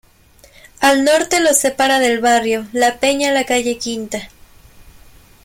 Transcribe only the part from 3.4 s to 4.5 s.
calle Quinta.